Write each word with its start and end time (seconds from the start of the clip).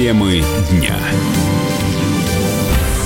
Темы 0.00 0.42
дня. 0.70 0.96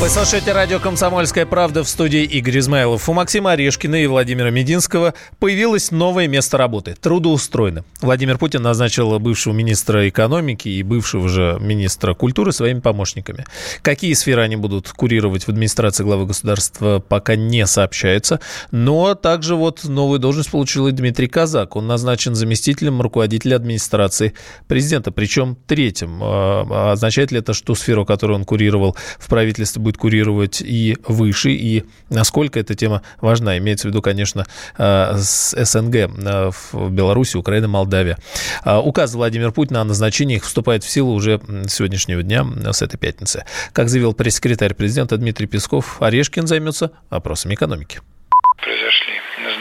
Вы 0.04 0.10
слушаете 0.10 0.52
радио 0.52 0.80
«Комсомольская 0.80 1.46
правда» 1.46 1.82
в 1.82 1.88
студии 1.88 2.24
Игорь 2.24 2.58
Измайлов. 2.58 3.08
У 3.08 3.14
Максима 3.14 3.52
Орешкина 3.52 4.02
и 4.02 4.06
Владимира 4.06 4.50
Мединского 4.50 5.14
появилось 5.38 5.90
новое 5.90 6.28
место 6.28 6.58
работы– 6.58 6.94
трудоустроено. 7.00 7.86
Владимир 8.02 8.36
Путин 8.36 8.60
назначил 8.60 9.18
бывшего 9.18 9.54
министра 9.54 10.06
экономики 10.06 10.68
и 10.68 10.82
бывшего 10.82 11.26
же 11.26 11.56
министра 11.58 12.12
культуры 12.12 12.52
своими 12.52 12.80
помощниками. 12.80 13.46
Какие 13.80 14.12
сферы 14.12 14.42
они 14.42 14.56
будут 14.56 14.90
курировать 14.90 15.44
в 15.44 15.48
администрации 15.48 16.04
главы 16.04 16.26
государства, 16.26 16.98
пока 16.98 17.34
не 17.34 17.66
сообщается. 17.66 18.40
Но 18.70 19.14
также 19.14 19.54
вот 19.54 19.84
новую 19.84 20.18
должность 20.18 20.50
получил 20.50 20.86
и 20.86 20.92
Дмитрий 20.92 21.28
Казак. 21.28 21.76
Он 21.76 21.86
назначен 21.86 22.34
заместителем 22.34 23.00
руководителя 23.00 23.56
администрации 23.56 24.34
президента, 24.68 25.12
причем 25.12 25.56
третьим. 25.66 26.18
А, 26.22 26.92
означает 26.92 27.32
ли 27.32 27.38
это, 27.38 27.54
что 27.54 27.74
сферу, 27.74 28.04
которую 28.04 28.40
он 28.40 28.44
курировал 28.44 28.98
в 29.18 29.28
правительстве, 29.30 29.80
будет 29.80 29.93
курировать 29.96 30.60
и 30.60 30.96
выше, 31.06 31.50
и 31.50 31.84
насколько 32.10 32.58
эта 32.60 32.74
тема 32.74 33.02
важна. 33.20 33.58
Имеется 33.58 33.88
в 33.88 33.90
виду, 33.90 34.02
конечно, 34.02 34.46
э, 34.78 35.16
с 35.18 35.54
СНГ 35.64 35.94
э, 35.94 36.50
в 36.72 36.90
Беларуси, 36.90 37.36
Украина, 37.36 37.68
Молдавия. 37.68 38.18
Э, 38.64 38.76
указ 38.78 39.14
Владимира 39.14 39.50
Путина 39.50 39.80
о 39.80 39.84
назначении 39.84 40.36
их 40.36 40.44
вступает 40.44 40.84
в 40.84 40.90
силу 40.90 41.12
уже 41.12 41.40
сегодняшнего 41.68 42.22
дня, 42.22 42.46
с 42.72 42.82
этой 42.82 42.96
пятницы. 42.98 43.44
Как 43.72 43.88
заявил 43.88 44.14
пресс-секретарь 44.14 44.74
президента 44.74 45.16
Дмитрий 45.16 45.46
Песков, 45.46 46.00
Орешкин 46.00 46.46
займется 46.46 46.92
вопросами 47.10 47.54
экономики. 47.54 48.00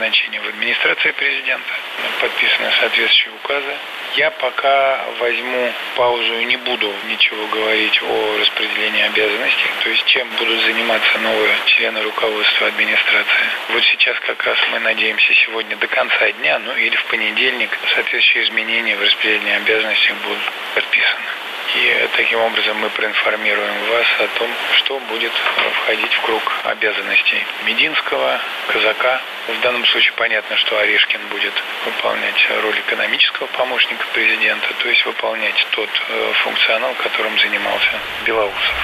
Назначения 0.03 0.41
в 0.41 0.47
администрации 0.49 1.11
президента, 1.11 1.73
подписаны 2.19 2.69
соответствующие 2.77 3.31
указы 3.41 3.73
я 4.17 4.31
пока 4.31 4.99
возьму 5.21 5.71
паузу 5.95 6.39
и 6.39 6.43
не 6.43 6.57
буду 6.57 6.93
ничего 7.07 7.47
говорить 7.47 8.01
о 8.03 8.37
распределении 8.37 9.01
обязанностей, 9.03 9.69
то 9.81 9.89
есть 9.89 10.03
чем 10.07 10.27
будут 10.37 10.61
заниматься 10.63 11.19
новые 11.19 11.55
члены 11.67 12.01
руководства 12.01 12.67
администрации. 12.67 13.47
Вот 13.69 13.81
сейчас 13.83 14.19
как 14.27 14.43
раз 14.43 14.57
мы 14.73 14.79
надеемся 14.79 15.33
сегодня 15.45 15.77
до 15.77 15.87
конца 15.87 16.31
дня, 16.33 16.59
ну 16.59 16.75
или 16.75 16.95
в 16.97 17.05
понедельник, 17.05 17.69
соответствующие 17.95 18.43
изменения 18.43 18.97
в 18.97 19.01
распределении 19.01 19.55
обязанностей 19.55 20.11
будут 20.21 20.51
подписаны. 20.75 21.52
И 21.75 22.07
таким 22.15 22.39
образом 22.39 22.77
мы 22.77 22.89
проинформируем 22.91 23.73
вас 23.89 24.05
о 24.19 24.27
том, 24.37 24.49
что 24.77 24.99
будет 25.09 25.31
входить 25.81 26.13
в 26.13 26.21
круг 26.21 26.41
обязанностей 26.65 27.41
Мединского, 27.65 28.39
Казака. 28.67 29.21
В 29.47 29.61
данном 29.63 29.83
случае 29.87 30.13
понятно, 30.15 30.55
что 30.57 30.77
Орешкин 30.77 31.19
будет 31.31 31.53
выполнять 31.85 32.47
роль 32.61 32.79
экономического 32.79 33.47
помощника 33.57 34.05
президента, 34.13 34.67
то 34.83 34.87
есть 34.87 35.03
выполнять 35.05 35.65
тот 35.71 35.89
э, 35.89 36.31
функционал, 36.43 36.93
которым 37.01 37.39
занимался 37.39 37.97
Белоусов. 38.25 38.75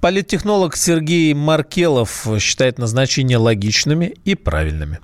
Политтехнолог 0.00 0.76
Сергей 0.76 1.34
Маркелов 1.34 2.26
считает 2.40 2.78
назначения 2.78 3.36
логичными 3.36 4.14
и 4.24 4.34
правильными. 4.34 5.00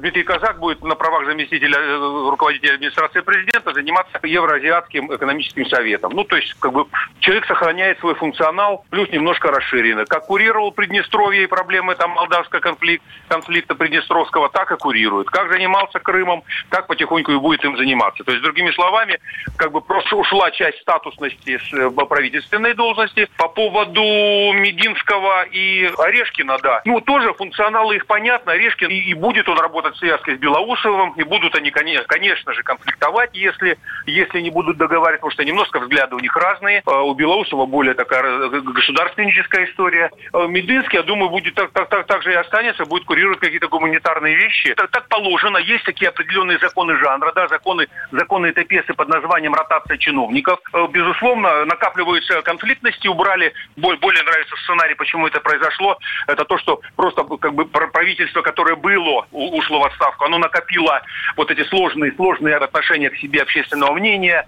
Дмитрий 0.00 0.22
Казак 0.22 0.58
будет 0.58 0.82
на 0.82 0.94
правах 0.94 1.26
заместителя 1.26 1.78
э, 1.78 2.30
руководителя 2.30 2.74
администрации 2.74 3.20
президента 3.20 3.72
заниматься 3.72 4.18
Евроазиатским 4.22 5.14
экономическим 5.14 5.66
советом. 5.66 6.12
Ну, 6.14 6.24
то 6.24 6.36
есть, 6.36 6.54
как 6.54 6.72
бы, 6.72 6.86
человек 7.20 7.46
сохраняет 7.46 7.98
свой 8.00 8.14
функционал, 8.14 8.84
плюс 8.90 9.10
немножко 9.10 9.50
расширенный. 9.50 10.06
Как 10.06 10.26
курировал 10.26 10.72
Приднестровье 10.72 11.44
и 11.44 11.46
проблемы 11.46 11.94
там 11.94 12.12
молдавского 12.12 12.60
конфликта, 12.60 13.06
конфликта 13.28 13.74
Приднестровского, 13.74 14.48
так 14.48 14.72
и 14.72 14.76
курирует. 14.76 15.28
Как 15.28 15.52
занимался 15.52 15.98
Крымом, 16.00 16.42
так 16.70 16.86
потихоньку 16.86 17.32
и 17.32 17.36
будет 17.36 17.64
им 17.64 17.76
заниматься. 17.76 18.24
То 18.24 18.32
есть, 18.32 18.42
другими 18.42 18.70
словами, 18.70 19.18
как 19.56 19.72
бы 19.72 19.80
просто 19.80 20.16
ушла 20.16 20.50
часть 20.50 20.80
статусности 20.80 21.58
с 21.58 21.72
э, 21.74 21.90
правительственной 21.90 22.74
должности. 22.74 23.28
По 23.36 23.48
поводу 23.48 24.00
Мединского 24.00 25.44
и 25.44 25.90
Орешкина, 25.98 26.58
да. 26.62 26.80
Ну, 26.84 27.00
тоже 27.00 27.34
функционалы 27.34 27.96
их 27.96 28.06
понятно. 28.06 28.52
Орешкин 28.52 28.88
и, 28.88 28.94
и 28.94 29.14
будет 29.14 29.48
он 29.48 29.58
работать 29.58 29.89
связкой 29.96 30.36
с 30.36 30.38
Белоусовым, 30.38 31.12
и 31.12 31.22
будут 31.22 31.54
они, 31.54 31.70
конечно 31.70 32.52
же, 32.52 32.62
конфликтовать, 32.62 33.30
если, 33.34 33.78
если 34.06 34.40
не 34.40 34.50
будут 34.50 34.76
договаривать, 34.76 35.20
потому 35.20 35.32
что 35.32 35.44
немножко 35.44 35.80
взгляды 35.80 36.16
у 36.16 36.20
них 36.20 36.36
разные. 36.36 36.82
А 36.86 37.02
у 37.02 37.14
Белоусова 37.14 37.66
более 37.66 37.94
такая 37.94 38.48
государственническая 38.48 39.66
история. 39.66 40.10
А 40.32 40.46
Мединский, 40.46 40.98
я 40.98 41.02
думаю, 41.02 41.30
будет 41.30 41.54
так, 41.54 41.70
так, 41.72 41.88
так, 41.88 42.06
так 42.06 42.22
же 42.22 42.32
и 42.32 42.36
останется, 42.36 42.84
будет 42.84 43.04
курировать 43.04 43.40
какие-то 43.40 43.68
гуманитарные 43.68 44.36
вещи. 44.36 44.74
Так, 44.74 44.90
так 44.90 45.08
положено, 45.08 45.58
есть 45.58 45.84
такие 45.84 46.08
определенные 46.08 46.58
законы 46.58 46.96
жанра, 46.96 47.32
да, 47.34 47.48
законы, 47.48 47.86
законы 48.10 48.50
этапесы 48.50 48.94
под 48.94 49.08
названием 49.08 49.54
ротация 49.54 49.96
чиновников. 49.98 50.58
Э, 50.72 50.86
безусловно, 50.90 51.64
накапливаются 51.64 52.42
конфликтности, 52.42 53.08
убрали, 53.08 53.52
более 53.76 54.22
нравится 54.22 54.56
сценарий, 54.64 54.94
почему 54.94 55.26
это 55.26 55.40
произошло, 55.40 55.98
это 56.26 56.44
то, 56.44 56.58
что 56.58 56.80
просто 56.96 57.24
как 57.38 57.54
бы 57.54 57.64
правительство, 57.66 58.42
которое 58.42 58.76
было, 58.76 59.26
ушло 59.30 59.69
в 59.78 59.84
отставку, 59.84 60.24
оно 60.24 60.38
накопило 60.38 61.02
вот 61.36 61.50
эти 61.50 61.66
сложные, 61.68 62.12
сложные 62.16 62.56
отношения 62.56 63.10
к 63.10 63.16
себе 63.16 63.42
общественного 63.42 63.92
мнения. 63.92 64.44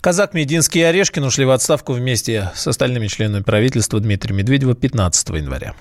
Казак 0.00 0.34
Мединский 0.34 0.80
и 0.80 0.84
Орешкин 0.84 1.24
ушли 1.24 1.44
в 1.44 1.50
отставку 1.50 1.92
вместе 1.92 2.50
с 2.54 2.66
остальными 2.66 3.06
членами 3.06 3.42
правительства 3.42 4.00
Дмитрия 4.00 4.34
Медведева 4.34 4.74
15 4.74 5.28
января. 5.30 5.74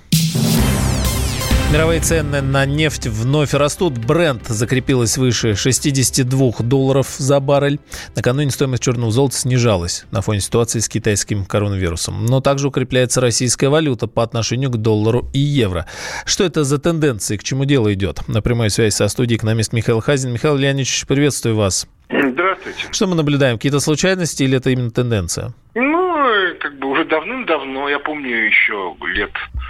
Мировые 1.75 1.99
цены 1.99 2.41
на 2.41 2.65
нефть 2.65 3.07
вновь 3.07 3.53
растут. 3.53 3.97
Бренд 3.97 4.47
закрепилась 4.47 5.17
выше 5.17 5.55
62 5.55 6.51
долларов 6.59 7.07
за 7.17 7.41
баррель. 7.41 7.81
Накануне 8.15 8.49
стоимость 8.49 8.81
черного 8.81 9.11
золота 9.11 9.35
снижалась 9.35 10.05
на 10.09 10.21
фоне 10.21 10.39
ситуации 10.39 10.79
с 10.79 10.87
китайским 10.87 11.43
коронавирусом. 11.43 12.27
Но 12.27 12.39
также 12.39 12.69
укрепляется 12.69 13.19
российская 13.19 13.67
валюта 13.67 14.07
по 14.07 14.23
отношению 14.23 14.69
к 14.69 14.77
доллару 14.77 15.27
и 15.33 15.39
евро. 15.39 15.85
Что 16.25 16.45
это 16.45 16.63
за 16.63 16.79
тенденции, 16.79 17.35
к 17.35 17.43
чему 17.43 17.65
дело 17.65 17.93
идет? 17.93 18.25
На 18.29 18.41
прямой 18.41 18.69
связи 18.69 18.93
со 18.93 19.09
студией 19.09 19.37
экономист 19.37 19.73
Михаил 19.73 19.99
Хазин. 19.99 20.31
Михаил 20.31 20.55
Леонидович, 20.55 21.05
приветствую 21.05 21.57
вас. 21.57 21.89
Здравствуйте. 22.09 22.85
Что 22.89 23.07
мы 23.07 23.15
наблюдаем? 23.15 23.57
Какие-то 23.57 23.81
случайности 23.81 24.43
или 24.43 24.59
это 24.59 24.69
именно 24.69 24.91
тенденция? 24.91 25.51
Ну, 25.73 26.23
как 26.57 26.79
бы 26.79 26.87
уже 26.87 27.03
давным-давно, 27.03 27.89
я 27.89 27.99
помню 27.99 28.45
еще 28.45 28.95
лет 29.13 29.31
Э, 29.55 29.64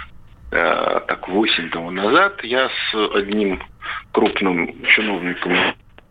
так 0.50 1.28
8 1.28 1.70
тому 1.70 1.90
назад 1.90 2.42
я 2.44 2.68
с 2.68 3.14
одним 3.14 3.62
крупным 4.12 4.82
чиновником 4.84 5.52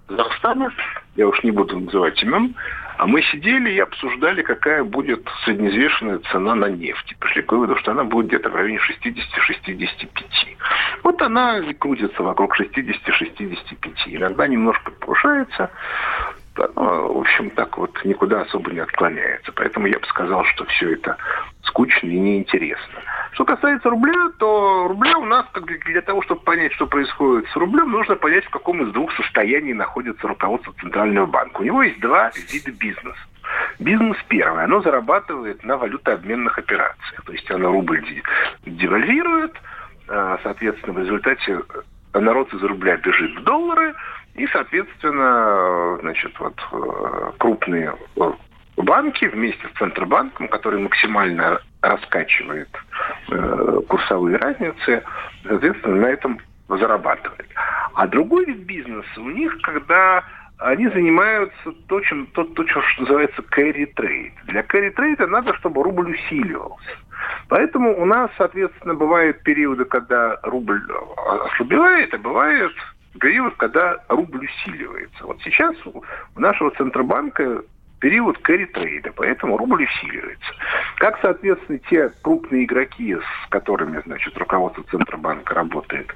Казахстана, 0.07 0.71
я 1.15 1.27
уж 1.27 1.41
не 1.43 1.51
буду 1.51 1.79
называть 1.79 2.21
имен, 2.21 2.55
а 2.97 3.07
мы 3.07 3.21
сидели 3.23 3.71
и 3.71 3.79
обсуждали, 3.79 4.41
какая 4.41 4.83
будет 4.83 5.27
среднеизвешенная 5.43 6.19
цена 6.31 6.55
на 6.55 6.69
нефть. 6.69 7.15
Пришли 7.19 7.41
к 7.41 7.51
выводу, 7.51 7.75
что 7.77 7.91
она 7.91 8.03
будет 8.03 8.27
где-то 8.27 8.49
в 8.49 8.55
районе 8.55 8.77
60-65. 8.77 10.57
Вот 11.03 11.21
она 11.21 11.61
крутится 11.79 12.23
вокруг 12.23 12.57
60-65. 12.59 13.93
Иногда 14.07 14.47
немножко 14.47 14.91
повышается, 14.91 15.71
ну, 16.57 17.13
в 17.13 17.19
общем, 17.19 17.49
так 17.49 17.77
вот 17.77 17.99
никуда 18.05 18.41
особо 18.41 18.71
не 18.71 18.79
отклоняется. 18.79 19.51
Поэтому 19.53 19.87
я 19.87 19.99
бы 19.99 20.05
сказал, 20.05 20.45
что 20.45 20.65
все 20.65 20.93
это 20.93 21.17
скучно 21.63 22.07
и 22.07 22.19
неинтересно. 22.19 23.01
Что 23.35 23.43
касается 23.43 23.89
рубля, 23.89 24.29
то 24.39 24.87
рубля 24.87 25.17
у 25.17 25.25
нас, 25.25 25.45
как 25.51 25.65
для 25.65 26.01
того, 26.01 26.21
чтобы 26.21 26.39
понять, 26.41 26.71
что 26.71 26.87
происходит 26.87 27.49
с 27.49 27.55
рублем, 27.57 27.91
нужно 27.91 28.15
понять, 28.15 28.45
в 28.45 28.49
каком 28.49 28.81
из 28.81 28.93
двух 28.93 29.13
состояний 29.17 29.73
находится 29.73 30.25
руководство 30.25 30.73
Центрального 30.79 31.25
банка. 31.25 31.59
У 31.59 31.63
него 31.65 31.83
есть 31.83 31.99
два 31.99 32.31
вида 32.49 32.71
бизнеса. 32.71 33.19
Бизнес 33.77 34.17
первый, 34.29 34.63
оно 34.63 34.81
зарабатывает 34.81 35.65
на 35.65 35.75
валютообменных 35.75 36.57
операциях. 36.57 37.23
То 37.25 37.33
есть 37.33 37.51
оно 37.51 37.73
рубль 37.73 38.01
девальвирует, 38.65 39.53
а, 40.07 40.39
соответственно, 40.41 40.93
в 40.93 40.99
результате 40.99 41.59
народ 42.13 42.53
из 42.53 42.63
рубля 42.63 42.95
бежит 42.95 43.37
в 43.37 43.43
доллары, 43.43 43.95
и, 44.35 44.47
соответственно, 44.47 45.97
значит, 45.99 46.39
вот 46.39 46.55
э, 46.71 47.31
крупные 47.37 47.95
э, 48.15 48.31
банки 48.77 49.25
вместе 49.25 49.67
с 49.67 49.77
Центробанком, 49.77 50.47
который 50.47 50.79
максимально 50.79 51.59
раскачивает 51.81 52.69
э, 52.73 52.94
курсовые 53.87 54.37
разницы, 54.37 55.03
соответственно, 55.43 55.95
на 55.97 56.05
этом 56.07 56.39
зарабатывает. 56.69 57.47
А 57.93 58.07
другой 58.07 58.45
вид 58.45 58.59
бизнеса 58.59 59.21
у 59.21 59.29
них, 59.29 59.57
когда 59.61 60.23
они 60.57 60.87
занимаются 60.87 61.71
то, 61.87 61.99
чем, 62.01 62.27
то, 62.27 62.43
то, 62.43 62.65
что 62.67 63.01
называется 63.01 63.41
carry 63.55 63.93
trade. 63.93 64.31
Для 64.45 64.61
carry 64.61 64.93
trade 64.93 65.25
надо, 65.27 65.53
чтобы 65.55 65.83
рубль 65.83 66.13
усиливался. 66.13 66.97
Поэтому 67.49 67.99
у 68.01 68.05
нас, 68.05 68.31
соответственно, 68.37 68.95
бывают 68.95 69.41
периоды, 69.43 69.85
когда 69.85 70.39
рубль 70.43 70.81
ослабевает, 71.45 72.13
а 72.13 72.17
бывает 72.17 72.71
период, 73.19 73.55
когда 73.57 73.97
рубль 74.09 74.45
усиливается. 74.45 75.25
Вот 75.25 75.41
сейчас 75.43 75.75
у 75.85 76.03
нашего 76.39 76.71
Центробанка 76.71 77.61
период 78.05 78.37
кэрри-трейда, 78.37 79.13
поэтому 79.15 79.57
рубль 79.57 79.83
усиливается. 79.85 80.53
Как, 80.97 81.17
соответственно, 81.23 81.79
те 81.89 82.11
крупные 82.21 82.65
игроки, 82.65 83.15
с 83.15 83.49
которыми, 83.49 83.99
значит, 84.05 84.37
руководство 84.37 84.83
Центробанка 84.91 85.55
работает, 85.55 86.15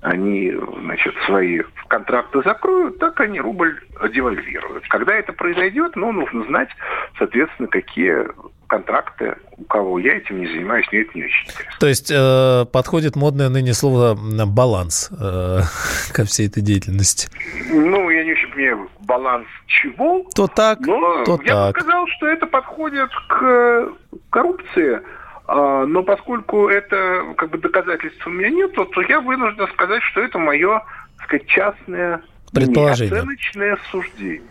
они, 0.00 0.54
значит, 0.80 1.14
свои 1.26 1.60
контракты 1.88 2.40
закроют, 2.40 2.98
так 3.00 3.20
они 3.20 3.38
рубль 3.38 3.78
девальвируют. 4.14 4.88
Когда 4.88 5.14
это 5.14 5.34
произойдет, 5.34 5.94
ну, 5.94 6.10
нужно 6.10 6.42
знать, 6.44 6.70
соответственно, 7.18 7.68
какие 7.68 8.28
контракты, 8.76 9.36
у 9.56 9.64
кого 9.64 9.98
я 9.98 10.16
этим 10.16 10.40
не 10.40 10.46
занимаюсь, 10.46 10.86
мне 10.92 11.02
это 11.02 11.10
не 11.14 11.24
очень 11.24 11.44
интересно. 11.44 11.76
То 11.80 11.86
есть 11.86 12.10
э, 12.14 12.66
подходит 12.70 13.16
модное 13.16 13.48
ныне 13.48 13.72
слово 13.72 14.14
баланс 14.14 15.10
э, 15.18 15.60
ко 16.12 16.24
всей 16.24 16.48
этой 16.48 16.62
деятельности? 16.62 17.28
Ну, 17.70 18.10
я 18.10 18.24
не 18.24 18.32
очень 18.32 18.50
понимаю, 18.52 18.90
баланс 19.00 19.46
чего? 19.66 20.26
То 20.34 20.46
так, 20.46 20.80
но 20.80 21.24
то 21.24 21.40
я 21.44 21.54
так. 21.54 21.74
бы 21.74 21.80
сказал, 21.80 22.06
что 22.16 22.26
это 22.26 22.46
подходит 22.46 23.10
к 23.28 23.92
коррупции. 24.30 25.00
А, 25.48 25.86
но 25.86 26.02
поскольку 26.02 26.68
это 26.68 27.22
как 27.36 27.50
бы 27.50 27.58
доказательств 27.58 28.26
у 28.26 28.30
меня 28.30 28.50
нет, 28.50 28.74
то 28.74 29.02
я 29.08 29.20
вынужден 29.20 29.68
сказать, 29.68 30.02
что 30.02 30.20
это 30.20 30.38
мое, 30.38 30.82
так 31.16 31.26
сказать, 31.26 31.46
частное 31.46 32.20
Предположение. 32.52 33.18
Оценочное 33.18 33.78
суждение. 33.90 34.42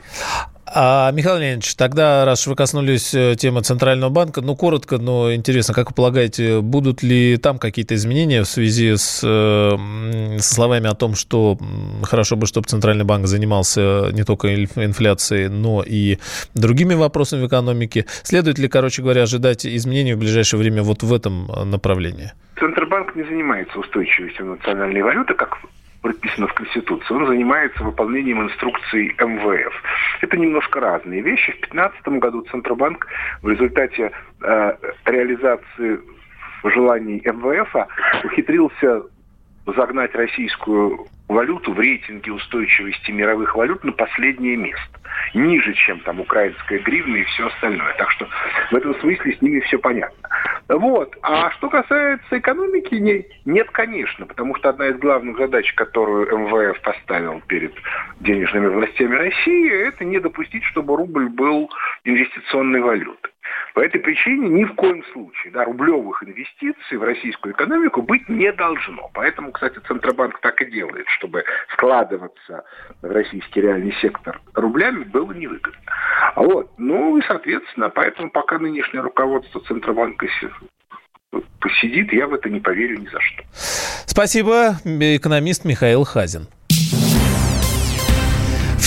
А, 0.68 1.12
Михаил 1.12 1.38
Леонидович, 1.38 1.76
тогда, 1.76 2.26
раз 2.26 2.48
вы 2.48 2.56
коснулись 2.56 3.14
э, 3.14 3.36
темы 3.36 3.62
Центрального 3.62 4.10
банка, 4.10 4.42
ну, 4.42 4.56
коротко, 4.56 4.98
но 4.98 5.34
интересно, 5.34 5.76
как 5.76 5.90
вы 5.90 5.96
полагаете, 5.96 6.62
будут 6.62 7.04
ли 7.04 7.38
там 7.38 7.60
какие-то 7.60 7.94
изменения 7.94 8.42
в 8.42 8.48
связи 8.48 8.96
с, 8.96 9.22
э, 9.24 10.38
со 10.40 10.54
словами 10.54 10.90
о 10.90 10.96
том, 10.96 11.14
что 11.14 11.58
хорошо 12.04 12.36
бы, 12.36 12.48
чтобы 12.48 12.68
Центральный 12.68 13.06
банк 13.06 13.28
занимался 13.28 14.10
не 14.12 14.24
только 14.24 14.56
инфляцией, 14.56 15.50
но 15.50 15.84
и 15.86 16.18
другими 16.56 16.96
вопросами 16.96 17.44
в 17.44 17.48
экономике? 17.48 18.06
Следует 18.24 18.58
ли, 18.58 18.68
короче 18.68 19.04
говоря, 19.04 19.24
ожидать 19.24 19.68
изменений 19.68 20.16
в 20.16 20.20
ближайшее 20.20 20.60
время 20.60 20.82
вот 20.82 21.04
в 21.04 21.14
этом 21.14 21.46
направлении? 21.70 22.32
Центробанк 22.60 23.16
не 23.16 23.24
занимается 23.24 23.78
устойчивостью 23.78 24.46
национальной 24.48 25.04
валюты, 25.04 25.36
как 25.36 25.58
прописано 26.06 26.46
в 26.46 26.54
Конституции, 26.54 27.16
он 27.16 27.26
занимается 27.26 27.84
выполнением 27.84 28.44
инструкций 28.44 29.16
МВФ. 29.20 29.74
Это 30.22 30.38
немножко 30.38 30.80
разные 30.80 31.22
вещи. 31.22 31.52
В 31.54 31.72
2015 31.72 32.08
году 32.20 32.42
Центробанк 32.52 33.08
в 33.42 33.50
результате 33.50 34.12
э, 34.44 34.74
реализации 35.06 36.00
желаний 36.64 37.24
МВФ 37.26 37.76
ухитрился 38.24 39.02
загнать 39.66 40.14
российскую 40.14 41.08
валюту 41.28 41.74
в 41.74 41.80
рейтинге 41.80 42.34
устойчивости 42.34 43.10
мировых 43.10 43.56
валют 43.56 43.84
на 43.84 43.92
последнее 43.92 44.58
место. 44.58 45.00
Ниже, 45.34 45.74
чем 45.74 46.02
там 46.02 46.20
украинская 46.20 46.80
гривна 46.80 47.16
и 47.16 47.24
все 47.24 47.48
остальное. 47.48 47.96
Так 47.98 48.12
что 48.12 48.28
в 48.70 48.76
этом 48.76 48.94
смысле 49.00 49.36
с 49.36 49.42
ними 49.42 49.60
все 49.62 49.80
понятно. 49.80 50.30
Вот. 50.68 51.16
А 51.22 51.52
что 51.52 51.70
касается 51.70 52.40
экономики, 52.40 52.96
не, 52.96 53.26
нет, 53.46 53.70
конечно, 53.72 54.26
потому 54.26 54.56
что 54.56 54.70
одна 54.70 54.88
из 54.88 54.98
главных 54.98 55.38
задач, 55.38 55.72
которую 55.74 56.26
МВФ 56.38 56.82
поставил 56.82 57.42
перед 57.48 57.74
денежными 58.20 58.68
властями 58.68 59.16
России, 59.16 59.88
это 59.88 60.04
не 60.04 60.20
допустить, 60.20 60.64
чтобы 60.64 60.98
рубль 60.98 61.30
был 61.30 61.70
инвестиционной 62.04 62.82
валютой. 62.82 63.32
По 63.76 63.82
этой 63.82 64.00
причине 64.00 64.48
ни 64.48 64.64
в 64.64 64.74
коем 64.76 65.04
случае 65.12 65.52
да, 65.52 65.66
рублевых 65.66 66.24
инвестиций 66.24 66.98
в 66.98 67.04
российскую 67.04 67.54
экономику 67.54 68.02
быть 68.02 68.28
не 68.30 68.54
должно. 68.54 69.12
Поэтому, 69.14 69.52
кстати, 69.52 69.80
Центробанк 69.86 70.40
так 70.40 70.62
и 70.62 70.72
делает, 70.72 71.06
чтобы 71.18 71.44
складываться 71.74 72.64
в 73.02 73.12
российский 73.12 73.60
реальный 73.60 73.94
сектор 74.02 74.40
рублями 74.54 75.04
было 75.04 75.34
невыгодно. 75.34 75.82
Вот. 76.38 76.72
Ну 76.78 77.18
и, 77.18 77.22
соответственно, 77.28 77.90
поэтому 77.90 78.32
пока 78.32 78.60
нынешнее 78.60 79.02
руководство 79.02 79.60
Центробанка 79.68 80.28
посидит, 81.60 82.14
я 82.14 82.28
в 82.28 82.34
это 82.34 82.50
не 82.50 82.62
поверю 82.62 82.98
ни 82.98 83.08
за 83.08 83.20
что. 83.20 83.44
Спасибо, 84.06 84.78
экономист 84.86 85.66
Михаил 85.66 86.06
Хазин. 86.06 86.48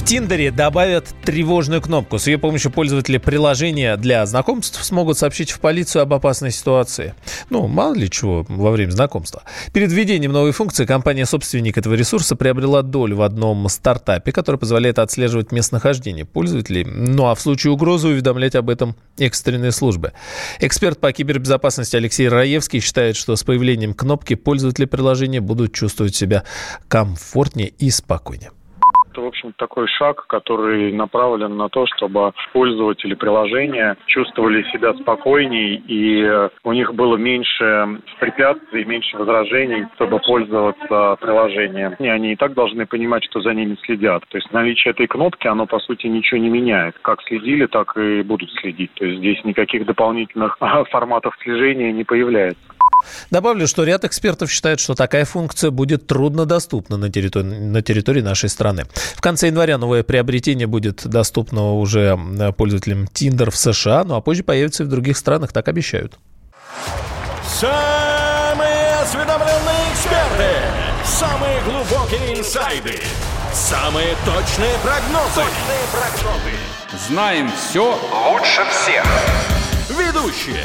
Тиндере 0.08 0.50
добавят 0.50 1.04
тревожную 1.22 1.82
кнопку. 1.82 2.18
С 2.18 2.28
ее 2.28 2.38
помощью 2.38 2.70
пользователи 2.70 3.18
приложения 3.18 3.94
для 3.98 4.24
знакомств 4.24 4.82
смогут 4.82 5.18
сообщить 5.18 5.50
в 5.50 5.60
полицию 5.60 6.00
об 6.00 6.14
опасной 6.14 6.50
ситуации. 6.50 7.12
Ну, 7.50 7.66
мало 7.66 7.92
ли 7.92 8.08
чего 8.08 8.46
во 8.48 8.70
время 8.70 8.90
знакомства. 8.90 9.42
Перед 9.74 9.92
введением 9.92 10.32
новой 10.32 10.52
функции 10.52 10.86
компания-собственник 10.86 11.76
этого 11.76 11.92
ресурса 11.92 12.36
приобрела 12.36 12.80
долю 12.80 13.16
в 13.16 13.22
одном 13.22 13.68
стартапе, 13.68 14.32
который 14.32 14.56
позволяет 14.56 14.98
отслеживать 14.98 15.52
местонахождение 15.52 16.24
пользователей. 16.24 16.86
Ну 16.86 17.26
а 17.26 17.34
в 17.34 17.40
случае 17.42 17.74
угрозы 17.74 18.08
уведомлять 18.08 18.54
об 18.54 18.70
этом 18.70 18.96
экстренные 19.18 19.72
службы. 19.72 20.14
Эксперт 20.58 20.98
по 21.00 21.12
кибербезопасности 21.12 21.96
Алексей 21.96 22.30
Раевский 22.30 22.80
считает, 22.80 23.14
что 23.14 23.36
с 23.36 23.44
появлением 23.44 23.92
кнопки 23.92 24.36
пользователи 24.36 24.86
приложения 24.86 25.42
будут 25.42 25.74
чувствовать 25.74 26.14
себя 26.14 26.44
комфортнее 26.88 27.68
и 27.68 27.90
спокойнее 27.90 28.52
это, 29.18 29.24
в 29.24 29.26
общем, 29.26 29.52
такой 29.56 29.88
шаг, 29.88 30.26
который 30.26 30.92
направлен 30.92 31.56
на 31.56 31.68
то, 31.68 31.86
чтобы 31.86 32.32
пользователи 32.52 33.14
приложения 33.14 33.96
чувствовали 34.06 34.62
себя 34.70 34.94
спокойней 34.94 35.82
и 35.88 36.48
у 36.64 36.72
них 36.72 36.94
было 36.94 37.16
меньше 37.16 38.00
препятствий, 38.20 38.84
меньше 38.84 39.16
возражений, 39.16 39.86
чтобы 39.96 40.20
пользоваться 40.20 41.16
приложением. 41.20 41.94
И 41.98 42.06
они 42.06 42.32
и 42.32 42.36
так 42.36 42.54
должны 42.54 42.86
понимать, 42.86 43.24
что 43.24 43.40
за 43.40 43.54
ними 43.54 43.76
следят. 43.84 44.22
То 44.28 44.38
есть 44.38 44.52
наличие 44.52 44.92
этой 44.92 45.06
кнопки, 45.06 45.48
оно, 45.48 45.66
по 45.66 45.80
сути, 45.80 46.06
ничего 46.06 46.40
не 46.40 46.48
меняет. 46.48 46.96
Как 47.02 47.20
следили, 47.22 47.66
так 47.66 47.96
и 47.96 48.22
будут 48.22 48.50
следить. 48.52 48.92
То 48.94 49.04
есть 49.04 49.18
здесь 49.18 49.44
никаких 49.44 49.84
дополнительных 49.86 50.58
форматов 50.90 51.36
слежения 51.42 51.92
не 51.92 52.04
появляется. 52.04 52.77
Добавлю, 53.30 53.66
что 53.66 53.84
ряд 53.84 54.04
экспертов 54.04 54.50
считает, 54.50 54.80
что 54.80 54.94
такая 54.94 55.24
функция 55.24 55.70
будет 55.70 56.06
труднодоступна 56.06 56.96
на 56.96 57.10
территории, 57.10 57.46
на 57.46 57.82
территории 57.82 58.22
нашей 58.22 58.48
страны. 58.48 58.86
В 59.16 59.20
конце 59.20 59.48
января 59.48 59.78
новое 59.78 60.02
приобретение 60.02 60.66
будет 60.66 61.06
доступно 61.06 61.74
уже 61.74 62.18
пользователям 62.56 63.04
Tinder 63.04 63.50
в 63.50 63.56
США, 63.56 64.04
ну 64.04 64.14
а 64.14 64.20
позже 64.20 64.42
появится 64.42 64.82
и 64.82 64.86
в 64.86 64.88
других 64.88 65.16
странах, 65.16 65.52
так 65.52 65.68
обещают. 65.68 66.18
Самые 67.46 68.94
осведомленные 69.02 69.92
эксперты, 69.92 70.50
самые 71.04 71.60
глубокие 71.62 72.38
инсайды, 72.38 72.98
самые 73.52 74.14
точные 74.24 74.74
прогнозы. 74.82 75.34
Точные 75.34 75.84
прогнозы. 75.92 77.08
Знаем 77.08 77.50
все 77.52 77.98
лучше 78.30 78.62
всех. 78.70 79.04
Ведущие 79.90 80.64